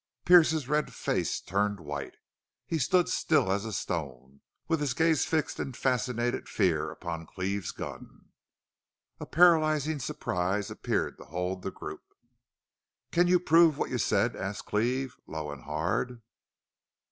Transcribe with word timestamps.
Pearce's 0.25 0.67
red 0.67 0.91
face 0.91 1.39
turned 1.39 1.79
white. 1.79 2.15
He 2.65 2.79
stood 2.79 3.07
still 3.07 3.51
as 3.51 3.65
a 3.65 3.71
stone, 3.71 4.41
with 4.67 4.79
his 4.79 4.95
gaze 4.95 5.25
fixed 5.25 5.59
in 5.59 5.73
fascinated 5.73 6.49
fear 6.49 6.89
upon 6.89 7.27
Cleve's 7.27 7.69
gun. 7.69 8.31
A 9.19 9.27
paralyzing 9.27 9.99
surprise 9.99 10.71
appeared 10.71 11.19
to 11.19 11.25
hold 11.25 11.61
the 11.61 11.69
group. 11.69 12.01
"Can 13.11 13.27
you 13.27 13.39
prove 13.39 13.77
what 13.77 13.91
you 13.91 13.99
said?" 13.99 14.35
asked 14.35 14.65
Cleve, 14.65 15.15
low 15.27 15.51
and 15.51 15.65
hard. 15.65 16.23